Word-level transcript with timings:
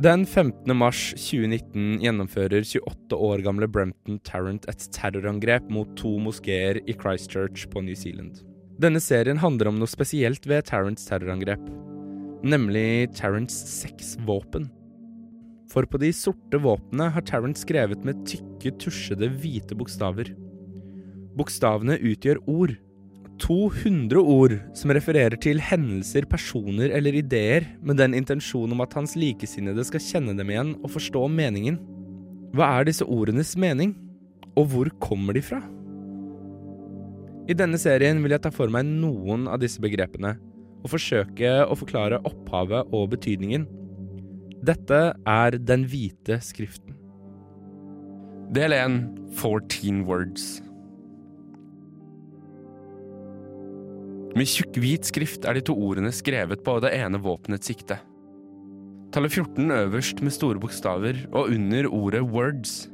Den 0.00 0.22
15. 0.24 0.64
mars 0.72 1.10
2019 1.20 1.98
gjennomfører 2.00 2.62
28 2.64 3.16
år 3.20 3.42
gamle 3.44 3.66
Brempton 3.68 4.16
Tarrant 4.24 4.64
et 4.70 4.84
terrorangrep 4.96 5.66
mot 5.68 5.90
to 5.98 6.14
moskeer 6.24 6.78
i 6.88 6.94
Christchurch 6.96 7.66
på 7.68 7.82
New 7.84 7.98
Zealand. 7.98 8.38
Denne 8.80 9.02
serien 9.04 9.36
handler 9.42 9.68
om 9.68 9.76
noe 9.76 9.90
spesielt 9.90 10.48
ved 10.48 10.64
Tarrants 10.70 11.04
terrorangrep, 11.04 11.66
nemlig 12.40 13.10
Tarrants 13.18 13.58
sexvåpen. 13.74 14.70
For 15.68 15.84
på 15.84 16.00
de 16.00 16.14
sorte 16.16 16.62
våpnene 16.64 17.10
har 17.12 17.26
Tarrant 17.28 17.60
skrevet 17.60 18.00
med 18.06 18.24
tykke, 18.30 18.72
tusjede, 18.80 19.28
hvite 19.42 19.76
bokstaver. 19.76 20.32
Bokstavene 21.36 22.00
utgjør 22.00 22.40
ord, 22.48 22.72
200 23.40 24.20
ord 24.20 24.54
som 24.76 24.92
refererer 24.94 25.36
til 25.40 25.60
hendelser, 25.64 26.26
personer 26.28 26.92
eller 26.96 27.16
ideer, 27.22 27.66
med 27.82 27.98
den 28.00 28.14
intensjon 28.18 28.72
om 28.74 28.84
at 28.84 28.94
hans 28.98 29.16
likesinnede 29.18 29.84
skal 29.88 30.04
kjenne 30.04 30.36
dem 30.38 30.52
igjen 30.52 30.74
og 30.80 30.92
forstå 30.94 31.24
meningen. 31.32 31.80
Hva 32.56 32.68
er 32.78 32.88
disse 32.88 33.06
ordenes 33.06 33.54
mening, 33.60 33.94
og 34.58 34.70
hvor 34.72 34.90
kommer 35.02 35.36
de 35.36 35.44
fra? 35.44 35.60
I 37.50 37.56
denne 37.56 37.80
serien 37.80 38.20
vil 38.22 38.36
jeg 38.36 38.44
ta 38.44 38.52
for 38.54 38.70
meg 38.70 38.86
noen 38.86 39.48
av 39.50 39.60
disse 39.62 39.82
begrepene, 39.82 40.36
og 40.80 40.92
forsøke 40.92 41.50
å 41.66 41.76
forklare 41.76 42.20
opphavet 42.28 42.92
og 42.96 43.10
betydningen. 43.14 43.66
Dette 44.64 45.00
er 45.28 45.56
Den 45.58 45.86
hvite 45.88 46.40
skriften. 46.44 46.96
Del 48.52 48.74
1 48.76 49.00
14 49.38 50.04
words. 50.08 50.58
Med 54.38 54.46
tjukk, 54.46 54.76
hvit 54.78 55.08
skrift 55.08 55.46
er 55.48 55.56
de 55.58 55.62
to 55.66 55.74
ordene 55.74 56.12
skrevet 56.14 56.62
på 56.62 56.76
det 56.84 56.92
ene 56.94 57.18
våpenets 57.22 57.66
sikte. 57.66 57.96
Tallet 59.10 59.34
14 59.34 59.72
øverst 59.74 60.20
med 60.22 60.34
store 60.34 60.60
bokstaver 60.62 61.24
og 61.32 61.50
under 61.50 61.88
ordet 61.90 62.22
'words'. 62.22 62.86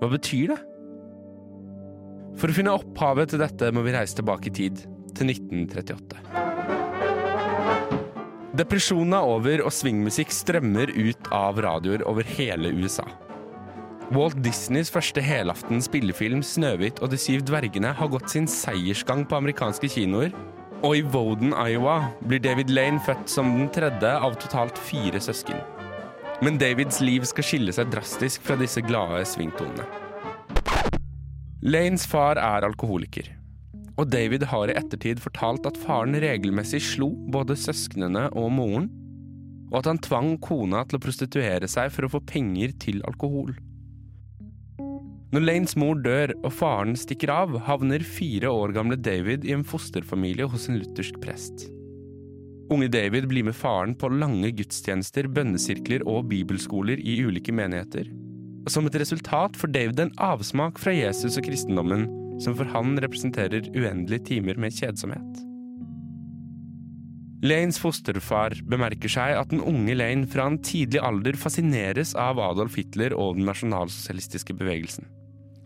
Hva 0.00 0.10
betyr 0.12 0.52
det? 0.52 0.58
For 2.36 2.52
å 2.52 2.56
finne 2.58 2.74
opphavet 2.76 3.32
til 3.32 3.40
dette 3.40 3.70
må 3.72 3.80
vi 3.86 3.94
reise 3.96 4.18
tilbake 4.18 4.50
i 4.50 4.56
tid, 4.58 4.82
til 5.16 5.32
1938. 5.32 6.20
Depresjonen 8.56 9.16
er 9.16 9.24
over, 9.24 9.62
og 9.64 9.72
swingmusikk 9.72 10.28
strømmer 10.32 10.92
ut 10.92 11.30
av 11.32 11.56
radioer 11.64 12.04
over 12.08 12.24
hele 12.36 12.68
USA. 12.76 13.04
Walt 14.12 14.36
Disneys 14.44 14.92
første 14.92 15.24
helaftens 15.24 15.88
spillefilm 15.88 16.44
'Snøhvit 16.44 17.00
og 17.02 17.10
de 17.10 17.18
syv 17.18 17.40
dvergene' 17.48 17.96
har 17.96 18.08
gått 18.12 18.30
sin 18.30 18.46
seiersgang 18.46 19.24
på 19.24 19.40
amerikanske 19.40 19.88
kinoer, 19.88 20.36
og 20.84 20.96
i 20.98 21.04
Woden, 21.14 21.54
Iowa, 21.56 22.10
blir 22.26 22.42
David 22.42 22.70
Lane 22.72 23.00
født 23.04 23.30
som 23.32 23.48
den 23.54 23.70
tredje 23.72 24.10
av 24.12 24.36
totalt 24.42 24.78
fire 24.78 25.20
søsken. 25.22 25.60
Men 26.44 26.58
Davids 26.60 27.00
liv 27.00 27.24
skal 27.24 27.46
skille 27.46 27.72
seg 27.72 27.88
drastisk 27.92 28.44
fra 28.44 28.58
disse 28.60 28.82
glade 28.84 29.22
svingtonene. 29.28 29.86
Lanes 31.66 32.04
far 32.06 32.38
er 32.38 32.66
alkoholiker, 32.66 33.30
og 33.96 34.10
David 34.12 34.44
har 34.52 34.70
i 34.70 34.76
ettertid 34.76 35.22
fortalt 35.24 35.66
at 35.66 35.80
faren 35.80 36.14
regelmessig 36.20 36.82
slo 36.84 37.08
både 37.32 37.56
søsknene 37.58 38.28
og 38.36 38.52
moren, 38.54 38.90
og 39.72 39.80
at 39.80 39.88
han 39.90 40.02
tvang 40.04 40.36
kona 40.44 40.84
til 40.86 41.00
å 41.00 41.02
prostituere 41.02 41.66
seg 41.70 41.90
for 41.94 42.06
å 42.06 42.12
få 42.12 42.20
penger 42.28 42.76
til 42.84 43.00
alkohol. 43.08 43.56
Når 45.34 45.42
Lanes 45.42 45.74
mor 45.74 45.98
dør 45.98 46.30
og 46.44 46.52
faren 46.54 46.94
stikker 46.98 47.32
av, 47.34 47.56
havner 47.66 48.04
fire 48.06 48.50
år 48.52 48.74
gamle 48.76 48.98
David 48.98 49.46
i 49.48 49.54
en 49.56 49.64
fosterfamilie 49.66 50.46
hos 50.46 50.68
en 50.70 50.78
luthersk 50.78 51.18
prest. 51.22 51.66
Unge 52.70 52.88
David 52.90 53.26
blir 53.30 53.46
med 53.46 53.54
faren 53.54 53.94
på 53.98 54.10
lange 54.10 54.52
gudstjenester, 54.58 55.26
bønnesirkler 55.30 56.02
og 56.06 56.28
bibelskoler 56.30 57.02
i 57.02 57.18
ulike 57.26 57.54
menigheter. 57.54 58.08
Og 58.66 58.72
som 58.74 58.86
et 58.86 58.98
resultat 58.98 59.58
får 59.58 59.74
David 59.74 60.02
en 60.02 60.14
avsmak 60.22 60.78
fra 60.82 60.94
Jesus 60.94 61.38
og 61.38 61.46
kristendommen, 61.46 62.08
som 62.42 62.54
for 62.58 62.68
han 62.70 62.94
representerer 63.02 63.70
uendelige 63.74 64.26
timer 64.32 64.58
med 64.60 64.74
kjedsomhet. 64.74 65.44
Lanes 67.46 67.78
fosterfar 67.78 68.56
bemerker 68.66 69.12
seg 69.12 69.36
at 69.36 69.52
den 69.52 69.62
unge 69.62 69.94
Lane 69.94 70.26
fra 70.30 70.48
en 70.50 70.58
tidlig 70.64 71.02
alder 71.04 71.36
fascineres 71.38 72.14
av 72.18 72.40
Adolf 72.42 72.78
Hitler 72.80 73.14
og 73.14 73.36
den 73.36 73.46
nasjonalsosialistiske 73.46 74.56
bevegelsen. 74.56 75.06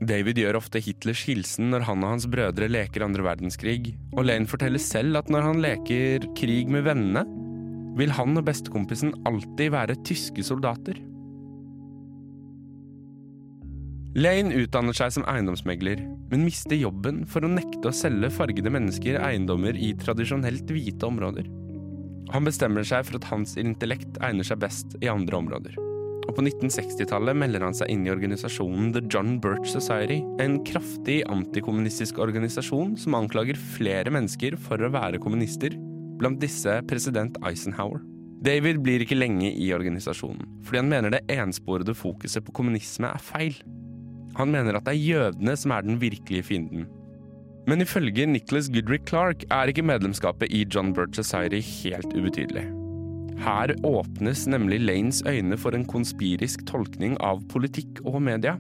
David 0.01 0.39
gjør 0.41 0.57
ofte 0.57 0.81
Hitlers 0.81 1.27
hilsen 1.29 1.69
når 1.75 1.85
han 1.85 2.05
og 2.07 2.15
hans 2.15 2.27
brødre 2.31 2.71
leker 2.71 3.05
andre 3.05 3.25
verdenskrig, 3.27 3.93
og 4.17 4.25
Lane 4.31 4.49
forteller 4.49 4.81
selv 4.81 5.19
at 5.21 5.29
når 5.29 5.45
han 5.45 5.61
leker 5.61 6.25
krig 6.39 6.71
med 6.73 6.87
vennene, 6.87 7.27
vil 7.99 8.15
han 8.17 8.39
og 8.41 8.47
bestekompisen 8.47 9.13
alltid 9.29 9.75
være 9.75 9.99
tyske 10.09 10.45
soldater. 10.47 10.97
Lane 14.17 14.57
utdanner 14.63 14.97
seg 14.97 15.13
som 15.15 15.27
eiendomsmegler, 15.31 16.01
men 16.33 16.49
mister 16.49 16.81
jobben 16.81 17.23
for 17.29 17.45
å 17.45 17.53
nekte 17.53 17.93
å 17.93 17.95
selge 17.95 18.33
fargede 18.33 18.73
mennesker 18.73 19.21
eiendommer 19.21 19.77
i 19.77 19.93
tradisjonelt 20.01 20.73
hvite 20.73 21.07
områder. 21.13 21.45
Han 22.33 22.49
bestemmer 22.49 22.89
seg 22.89 23.05
for 23.05 23.21
at 23.21 23.29
hans 23.35 23.59
intellekt 23.61 24.17
egner 24.25 24.49
seg 24.49 24.65
best 24.65 24.97
i 25.05 25.13
andre 25.13 25.45
områder 25.45 25.90
og 26.31 26.37
på 26.39 26.45
1960-tallet 26.47 27.35
melder 27.35 27.65
han 27.67 27.75
seg 27.75 27.91
inn 27.91 28.05
i 28.07 28.13
organisasjonen 28.13 28.93
The 28.95 29.03
John 29.11 29.35
Birch 29.43 29.67
Society, 29.73 30.21
en 30.43 30.61
kraftig 30.67 31.21
antikommunistisk 31.31 32.21
organisasjon 32.23 32.95
som 33.01 33.17
anklager 33.19 33.59
flere 33.59 34.13
mennesker 34.15 34.55
for 34.63 34.79
å 34.79 34.93
være 34.95 35.21
kommunister, 35.23 35.75
blant 36.21 36.39
disse 36.43 36.77
president 36.87 37.41
Eisenhower. 37.47 38.05
David 38.47 38.81
blir 38.85 39.03
ikke 39.05 39.19
lenge 39.19 39.51
i 39.51 39.69
organisasjonen, 39.77 40.47
fordi 40.65 40.81
han 40.81 40.93
mener 40.93 41.17
det 41.17 41.25
ensporede 41.35 41.97
fokuset 41.99 42.47
på 42.47 42.55
kommunisme 42.57 43.11
er 43.11 43.21
feil. 43.25 43.59
Han 44.39 44.55
mener 44.55 44.79
at 44.79 44.87
det 44.87 44.95
er 44.95 45.03
jødene 45.03 45.57
som 45.59 45.75
er 45.75 45.85
den 45.85 45.99
virkelige 46.01 46.47
fienden. 46.47 46.87
Men 47.69 47.83
ifølge 47.83 48.25
Nicholas 48.31 48.71
Goodrick 48.73 49.11
Clark 49.11 49.43
er 49.51 49.73
ikke 49.73 49.85
medlemskapet 49.85 50.55
i 50.55 50.63
John 50.65 50.95
Birch 50.97 51.19
Society 51.19 51.61
helt 51.83 52.15
ubetydelig. 52.15 52.71
Her 53.41 53.73
åpnes 53.89 54.45
nemlig 54.53 54.83
Lanes 54.85 55.23
øyne 55.25 55.57
for 55.57 55.73
en 55.77 55.87
konspirisk 55.89 56.67
tolkning 56.69 57.17
av 57.25 57.41
politikk 57.49 58.03
og 58.05 58.21
media. 58.27 58.59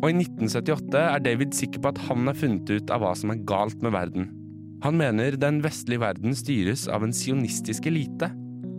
Og 0.00 0.08
i 0.08 0.16
1978 0.16 1.02
er 1.02 1.22
David 1.24 1.52
sikker 1.56 1.82
på 1.84 1.92
at 1.92 2.00
han 2.08 2.24
har 2.28 2.38
funnet 2.38 2.70
ut 2.72 2.92
av 2.92 3.04
hva 3.04 3.12
som 3.16 3.32
er 3.32 3.44
galt 3.48 3.84
med 3.84 3.92
verden. 3.96 4.30
Han 4.84 4.96
mener 4.96 5.36
den 5.40 5.62
vestlige 5.64 6.00
verden 6.00 6.36
styres 6.36 6.86
av 6.88 7.04
en 7.04 7.14
sionistisk 7.16 7.88
elite, 7.88 8.30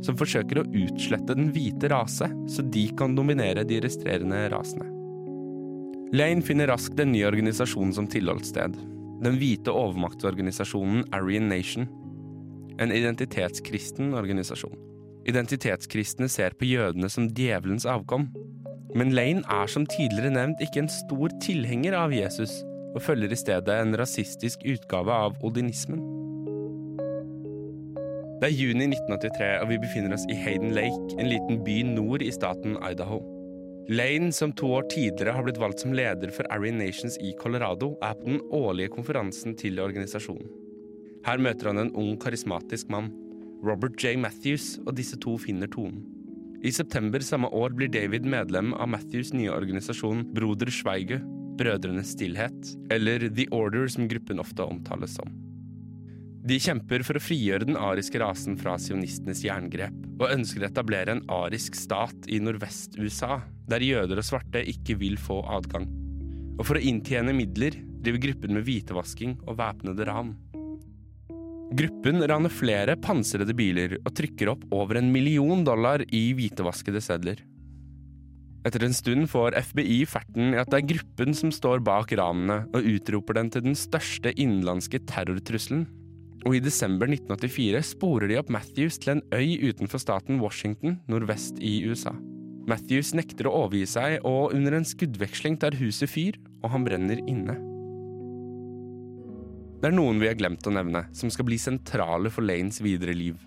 som 0.05 0.17
forsøker 0.17 0.61
å 0.61 0.67
utslette 0.77 1.37
den 1.37 1.49
hvite 1.53 1.89
rase, 1.93 2.29
så 2.49 2.65
de 2.65 2.85
kan 2.97 3.15
dominere 3.17 3.65
de 3.65 3.81
restrerende 3.83 4.43
rasene. 4.53 4.89
Lane 6.15 6.45
finner 6.45 6.69
raskt 6.71 6.99
en 7.03 7.11
ny 7.11 7.25
organisasjon 7.27 7.91
som 7.97 8.09
tilholdssted. 8.09 8.77
Den 9.25 9.39
hvite 9.41 9.73
overmaktsorganisasjonen 9.73 11.09
Aryan 11.17 11.49
Nation. 11.51 11.89
En 12.79 12.93
identitetskristen 12.93 14.13
organisasjon. 14.15 14.86
Identitetskristne 15.27 16.29
ser 16.31 16.55
på 16.55 16.69
jødene 16.69 17.09
som 17.11 17.27
djevelens 17.35 17.85
avkom. 17.89 18.29
Men 18.95 19.11
Lane 19.11 19.43
er 19.51 19.67
som 19.67 19.85
tidligere 19.89 20.31
nevnt 20.31 20.61
ikke 20.63 20.85
en 20.85 20.91
stor 20.91 21.33
tilhenger 21.43 21.97
av 21.99 22.15
Jesus, 22.15 22.53
og 22.95 23.03
følger 23.03 23.33
i 23.33 23.39
stedet 23.39 23.75
en 23.75 23.97
rasistisk 23.99 24.63
utgave 24.63 25.11
av 25.27 25.35
odinismen. 25.45 25.99
Det 28.37 28.51
er 28.51 28.53
juni 28.53 28.85
1983, 28.85 29.49
og 29.63 29.71
vi 29.71 29.79
befinner 29.81 30.13
oss 30.15 30.23
i 30.31 30.37
Hayden 30.37 30.71
Lake, 30.77 31.17
en 31.17 31.27
liten 31.27 31.59
by 31.65 31.81
nord 31.89 32.23
i 32.23 32.31
staten 32.31 32.77
Idaho. 32.85 33.19
Lane, 33.89 34.31
som 34.35 34.51
to 34.53 34.69
år 34.77 34.87
tidligere 34.91 35.33
har 35.35 35.43
blitt 35.43 35.59
valgt 35.59 35.83
som 35.83 35.95
leder 35.95 36.31
for 36.35 36.47
Aryan 36.53 36.79
Nations 36.79 37.17
i 37.23 37.33
Colorado, 37.39 37.95
er 38.03 38.15
på 38.19 38.29
den 38.29 38.41
årlige 38.53 38.93
konferansen 38.95 39.55
til 39.59 39.79
organisasjonen. 39.79 40.49
Her 41.27 41.41
møter 41.43 41.71
han 41.71 41.81
en 41.81 41.95
ung, 41.97 42.13
karismatisk 42.21 42.91
mann. 42.93 43.09
Robert 43.65 43.97
J. 43.97 44.17
Matthews, 44.21 44.75
og 44.85 44.95
disse 44.99 45.17
to 45.21 45.37
finner 45.41 45.69
tonen. 45.71 46.03
I 46.65 46.71
september 46.73 47.21
samme 47.21 47.49
år 47.53 47.75
blir 47.77 47.89
David 47.93 48.25
medlem 48.25 48.73
av 48.73 48.89
Matthews' 48.89 49.33
nye 49.33 49.51
organisasjon 49.53 50.23
Broder 50.33 50.71
Schweige, 50.73 51.19
Brødrenes 51.57 52.13
stillhet, 52.15 52.71
eller 52.93 53.27
The 53.29 53.47
Order 53.53 53.87
som 53.89 54.07
gruppen 54.09 54.41
ofte 54.41 54.65
omtales 54.65 55.17
som. 55.17 55.29
De 56.47 56.55
kjemper 56.63 57.03
for 57.03 57.19
å 57.19 57.21
frigjøre 57.21 57.67
den 57.67 57.77
ariske 57.77 58.21
rasen 58.21 58.55
fra 58.59 58.77
sionistenes 58.79 59.41
jerngrep, 59.43 59.95
og 60.21 60.31
ønsker 60.31 60.63
å 60.63 60.69
etablere 60.69 61.17
en 61.17 61.25
arisk 61.33 61.75
stat 61.75 62.29
i 62.31 62.39
nordvest-USA, 62.39 63.41
der 63.67 63.83
jøder 63.83 64.21
og 64.21 64.25
svarte 64.25 64.63
ikke 64.63 64.95
vil 65.01 65.17
få 65.19 65.41
adgang. 65.57 65.89
Og 66.57 66.63
for 66.65 66.79
å 66.79 66.83
inntjene 66.83 67.35
midler 67.35 67.75
driver 68.01 68.23
gruppen 68.29 68.55
med 68.55 68.65
hvitevasking 68.65 69.35
og 69.43 69.57
væpnede 69.59 70.07
ran. 70.07 70.31
Gruppen 71.67 72.23
raner 72.23 72.53
flere 72.53 72.95
pansrede 72.95 73.51
biler 73.57 73.97
og 73.99 74.13
trykker 74.15 74.53
opp 74.53 74.63
over 74.71 75.01
en 75.01 75.11
million 75.11 75.65
dollar 75.67 76.03
i 76.15 76.29
hvitevaskede 76.37 77.01
sedler. 77.03 77.41
Etter 78.67 78.83
en 78.87 78.95
stund 78.95 79.27
får 79.31 79.55
FBI 79.73 80.01
ferten 80.07 80.55
i 80.55 80.59
at 80.59 80.71
det 80.71 80.79
er 80.79 80.89
gruppen 80.93 81.35
som 81.35 81.51
står 81.51 81.83
bak 81.83 82.13
ranene, 82.19 82.61
og 82.75 82.87
utroper 82.87 83.37
den 83.39 83.51
til 83.51 83.63
den 83.67 83.77
største 83.79 84.31
innenlandske 84.35 85.03
terrortrusselen. 85.07 85.85
Og 86.47 86.55
i 86.55 86.63
desember 86.63 87.09
1984 87.11 87.83
sporer 87.91 88.31
de 88.31 88.39
opp 88.39 88.51
Matthews 88.53 88.99
til 89.03 89.17
en 89.17 89.23
øy 89.35 89.69
utenfor 89.69 89.99
staten 90.03 90.39
Washington, 90.43 91.01
nordvest 91.11 91.59
i 91.59 91.81
USA. 91.87 92.15
Matthews 92.67 93.13
nekter 93.15 93.47
å 93.47 93.55
overgi 93.63 93.87
seg, 93.87 94.19
og 94.27 94.55
under 94.55 94.79
en 94.79 94.87
skuddveksling 94.87 95.59
tar 95.59 95.75
huset 95.79 96.11
fyr, 96.11 96.39
og 96.63 96.71
han 96.73 96.87
brenner 96.87 97.23
inne. 97.27 97.59
Det 99.77 99.91
er 99.91 99.93
noen 99.93 100.17
vi 100.17 100.25
har 100.25 100.37
glemt 100.39 100.65
å 100.65 100.73
nevne, 100.73 101.03
som 101.13 101.29
skal 101.29 101.45
bli 101.45 101.59
sentrale 101.61 102.31
for 102.33 102.45
Lanes 102.45 102.79
videre 102.81 103.13
liv. 103.13 103.37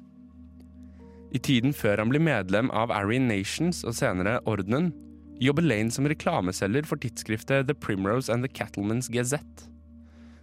I 1.35 1.39
tiden 1.43 1.75
før 1.75 2.03
han 2.03 2.11
blir 2.11 2.23
medlem 2.23 2.71
av 2.75 2.93
Aryan 2.95 3.27
Nations 3.31 3.83
og 3.87 3.97
senere 3.99 4.39
Ordenen, 4.51 4.93
jobber 5.43 5.67
Lane 5.67 5.91
som 5.95 6.07
reklameselger 6.11 6.87
for 6.87 7.03
tidsskriftet 7.03 7.67
The 7.67 7.75
Primrose 7.75 8.31
and 8.31 8.47
the 8.47 8.51
Cattleman's 8.51 9.11
Gazette, 9.11 9.67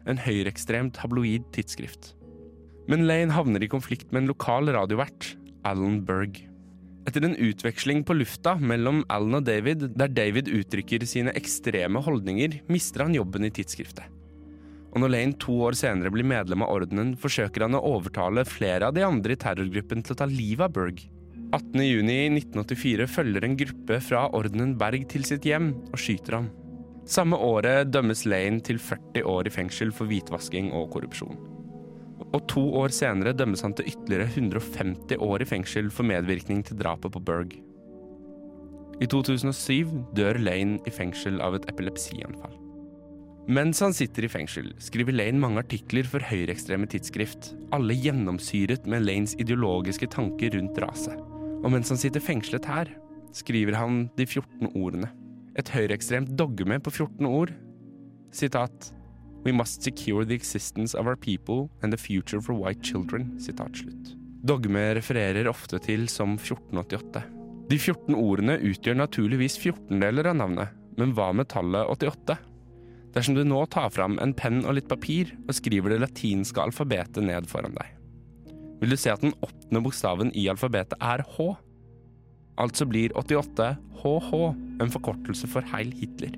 en 0.07 0.19
høyreekstremt 0.19 0.95
tabloid 0.97 1.47
tidsskrift. 1.55 2.13
Men 2.91 3.07
Lane 3.07 3.35
havner 3.35 3.63
i 3.63 3.71
konflikt 3.71 4.11
med 4.11 4.23
en 4.23 4.31
lokal 4.31 4.71
radiovert, 4.75 5.35
Alan 5.67 6.01
Berg. 6.07 6.41
Etter 7.07 7.23
en 7.23 7.35
utveksling 7.35 8.03
på 8.07 8.15
lufta 8.15 8.57
mellom 8.59 9.05
Alan 9.11 9.39
og 9.39 9.47
David, 9.47 9.89
der 9.95 10.11
David 10.11 10.51
uttrykker 10.51 11.07
sine 11.07 11.35
ekstreme 11.39 12.03
holdninger, 12.03 12.61
mister 12.71 13.05
han 13.07 13.15
jobben 13.15 13.47
i 13.47 13.53
tidsskriftet. 13.55 14.16
Og 14.93 15.01
når 15.03 15.11
Lane 15.13 15.37
to 15.41 15.55
år 15.67 15.75
senere 15.77 16.11
blir 16.13 16.27
medlem 16.27 16.63
av 16.65 16.71
ordenen, 16.73 17.13
forsøker 17.19 17.65
han 17.65 17.77
å 17.77 17.83
overtale 17.95 18.45
flere 18.47 18.87
av 18.87 18.95
de 18.95 19.03
andre 19.05 19.35
i 19.35 19.39
terrorgruppen 19.39 20.03
til 20.03 20.15
å 20.15 20.19
ta 20.21 20.27
livet 20.29 20.67
av 20.69 20.75
Berg. 20.77 21.03
18.6.1984 21.55 23.07
følger 23.07 23.45
en 23.45 23.59
gruppe 23.59 23.99
fra 24.03 24.25
ordenen 24.35 24.73
Berg 24.79 25.05
til 25.11 25.23
sitt 25.27 25.45
hjem 25.47 25.71
og 25.91 26.01
skyter 26.01 26.39
ham. 26.39 26.49
Samme 27.07 27.39
året 27.39 27.87
dømmes 27.93 28.25
Lane 28.27 28.59
til 28.67 28.81
40 28.83 29.23
år 29.31 29.47
i 29.47 29.53
fengsel 29.53 29.93
for 29.95 30.11
hvitvasking 30.11 30.73
og 30.75 30.89
korrupsjon. 30.95 31.39
Og 32.35 32.41
to 32.51 32.65
år 32.81 32.91
senere 32.91 33.35
dømmes 33.37 33.63
han 33.63 33.77
til 33.77 33.87
ytterligere 33.93 34.27
150 34.33 35.23
år 35.23 35.45
i 35.45 35.47
fengsel 35.47 35.87
for 35.93 36.07
medvirkning 36.09 36.65
til 36.67 36.79
drapet 36.81 37.15
på 37.15 37.23
Berg. 37.23 37.55
I 38.99 39.07
2007 39.07 39.93
dør 40.17 40.41
Lane 40.41 40.81
i 40.83 40.91
fengsel 40.91 41.39
av 41.45 41.55
et 41.55 41.67
epilepsianfall. 41.71 42.66
Mens 43.47 43.79
han 43.79 43.93
sitter 43.95 44.25
i 44.27 44.27
fengsel, 44.27 44.73
skriver 44.83 45.15
Lane 45.15 45.39
mange 45.39 45.61
artikler 45.61 46.03
for 46.03 46.19
høyreekstreme 46.19 46.83
tidsskrift, 46.91 47.53
alle 47.71 47.95
gjennomsyret 47.95 48.83
med 48.91 49.05
Lanes 49.05 49.37
ideologiske 49.39 50.09
tanker 50.11 50.51
rundt 50.57 50.81
rase. 50.83 51.13
Og 51.63 51.71
mens 51.71 51.87
han 51.93 52.01
sitter 52.01 52.23
fengslet 52.23 52.67
her, 52.67 52.91
skriver 53.31 53.77
han 53.79 54.09
de 54.19 54.25
14 54.27 54.73
ordene. 54.73 55.07
Et 55.55 55.71
høyreekstremt 55.71 56.33
dogme 56.35 56.75
på 56.83 56.91
14 56.91 57.29
ord. 57.29 57.53
Sitat 58.35 58.91
We 59.45 59.53
must 59.55 59.81
secure 59.81 60.25
the 60.25 60.35
existence 60.35 60.93
of 60.93 61.07
our 61.07 61.15
people 61.15 61.69
and 61.81 61.93
the 61.93 61.97
future 61.97 62.41
for 62.41 62.51
white 62.53 62.83
children. 62.83 63.39
Sitat 63.39 63.79
slutt. 63.79 64.11
Dogme 64.43 64.89
refererer 64.99 65.47
ofte 65.47 65.79
til 65.79 66.09
som 66.11 66.35
1488. 66.35 67.23
De 67.71 67.79
14 67.79 68.11
ordene 68.11 68.59
utgjør 68.59 68.99
naturligvis 69.05 69.55
14-deler 69.63 70.33
av 70.33 70.37
navnet, 70.43 70.75
men 70.99 71.15
hva 71.15 71.31
med 71.31 71.47
tallet 71.55 71.87
88? 71.95 72.35
Dersom 73.15 73.37
du 73.37 73.43
nå 73.47 73.63
tar 73.71 73.91
fram 73.93 74.17
en 74.23 74.33
penn 74.37 74.63
og 74.65 74.77
litt 74.77 74.89
papir 74.89 75.31
og 75.45 75.55
skriver 75.57 75.93
det 75.93 76.01
latinske 76.03 76.61
alfabetet 76.61 77.23
ned 77.25 77.47
foran 77.49 77.77
deg, 77.77 77.93
vil 78.81 78.93
du 78.93 78.97
se 78.99 79.13
at 79.13 79.23
den 79.23 79.33
åttende 79.41 79.81
bokstaven 79.85 80.33
i 80.37 80.45
alfabetet 80.51 80.99
er 81.01 81.23
H. 81.35 81.47
Altså 82.61 82.85
blir 82.89 83.13
88 83.17 83.71
HH 84.01 84.33
en 84.83 84.93
forkortelse 84.93 85.49
for 85.49 85.65
Heil 85.71 85.93
Hitler. 85.97 86.35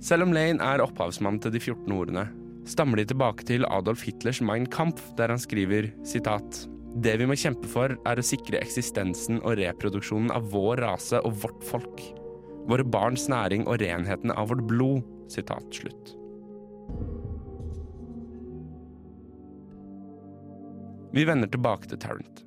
Selv 0.00 0.26
om 0.26 0.34
Lane 0.36 0.64
er 0.64 0.84
opphavsmann 0.84 1.40
til 1.44 1.52
de 1.54 1.60
14 1.60 1.92
ordene, 1.92 2.26
stammer 2.68 3.00
de 3.00 3.06
tilbake 3.10 3.44
til 3.48 3.66
Adolf 3.68 4.04
Hitlers 4.06 4.40
Mein 4.44 4.68
Kampf, 4.68 5.02
der 5.16 5.32
han 5.32 5.40
skriver 5.40 5.90
sitat 6.08 6.64
Det 7.04 7.16
vi 7.20 7.28
må 7.28 7.36
kjempe 7.38 7.68
for, 7.68 7.96
er 8.08 8.20
å 8.20 8.24
sikre 8.24 8.60
eksistensen 8.60 9.40
og 9.40 9.60
reproduksjonen 9.60 10.32
av 10.34 10.48
vår 10.52 10.84
rase 10.84 11.20
og 11.24 11.36
vårt 11.44 11.64
folk. 11.68 12.02
Våre 12.68 12.84
barns 12.84 13.28
næring 13.30 13.66
og 13.66 13.80
renheten 13.80 14.34
av 14.34 14.50
vårt 14.52 14.66
blod. 14.68 15.06
Sitat 15.30 15.68
slutt. 15.74 16.16
Vi 21.14 21.24
vender 21.26 21.50
tilbake 21.50 21.88
til 21.90 21.98
Tarrant. 22.02 22.42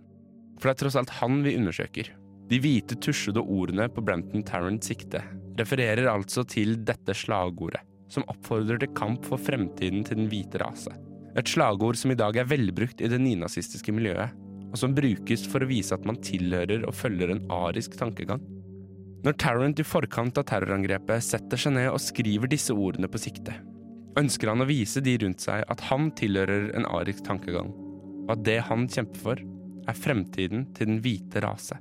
For 0.59 0.69
det 0.69 0.75
er 0.75 0.81
tross 0.83 0.97
alt 0.99 1.15
han 1.19 1.41
vi 1.43 1.55
undersøker. 1.59 2.11
De 2.51 2.59
hvite, 2.63 2.95
tusjede 3.01 3.41
ordene 3.41 3.87
på 3.91 4.03
Brenton 4.03 4.43
Tarrants 4.47 4.87
sikte 4.91 5.23
refererer 5.59 6.07
altså 6.09 6.43
til 6.49 6.77
dette 6.85 7.15
slagordet, 7.17 7.81
som 8.11 8.25
oppfordrer 8.31 8.79
til 8.81 8.93
kamp 8.97 9.25
for 9.27 9.41
fremtiden 9.41 10.05
til 10.07 10.21
den 10.21 10.29
hvite 10.31 10.61
rase. 10.61 10.93
Et 11.37 11.49
slagord 11.49 11.97
som 11.97 12.13
i 12.13 12.17
dag 12.17 12.37
er 12.37 12.49
velbrukt 12.49 13.01
i 13.01 13.09
det 13.09 13.19
nynazistiske 13.21 13.93
miljøet, 13.95 14.33
og 14.73 14.79
som 14.81 14.95
brukes 14.97 15.45
for 15.49 15.63
å 15.63 15.69
vise 15.69 15.93
at 15.95 16.05
man 16.07 16.19
tilhører 16.25 16.85
og 16.87 16.97
følger 16.97 17.33
en 17.33 17.43
arisk 17.53 17.97
tankegang. 17.99 18.41
Når 19.23 19.37
Tarrant 19.39 19.79
i 19.79 19.85
forkant 19.87 20.35
av 20.35 20.43
terrorangrepet 20.49 21.23
setter 21.23 21.59
seg 21.59 21.77
ned 21.77 21.87
og 21.93 22.01
skriver 22.03 22.49
disse 22.51 22.75
ordene 22.75 23.07
på 23.07 23.21
sikte, 23.23 23.55
ønsker 24.19 24.51
han 24.51 24.65
å 24.65 24.67
vise 24.67 24.99
de 25.03 25.13
rundt 25.21 25.45
seg 25.45 25.63
at 25.71 25.83
han 25.87 26.09
tilhører 26.19 26.73
en 26.75 26.87
arisk 26.91 27.23
tankegang, 27.29 27.71
og 28.25 28.33
at 28.35 28.43
det 28.43 28.57
han 28.67 28.83
kjemper 28.91 29.23
for, 29.23 29.43
er 29.87 29.99
fremtiden 29.99 30.65
til 30.75 30.91
den 30.91 30.99
hvite 31.03 31.39
rase. 31.43 31.79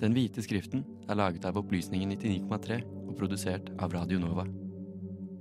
Den 0.00 0.16
hvite 0.16 0.44
skriften 0.44 0.84
er 1.08 1.18
laget 1.20 1.48
av 1.48 1.56
Opplysningen 1.60 2.12
99,3 2.16 2.80
og 3.06 3.16
produsert 3.16 3.72
av 3.80 3.96
Radio 3.96 4.20
Nova. 4.20 4.46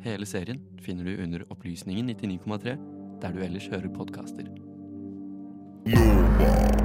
Hele 0.03 0.27
serien 0.27 0.63
finner 0.83 1.07
du 1.07 1.23
under 1.23 1.43
Opplysningen 1.51 2.11
99,3 2.15 2.79
der 3.19 3.35
du 3.35 3.43
ellers 3.43 3.67
hører 3.71 3.91
podkaster. 3.91 4.47
Numa. 5.89 6.78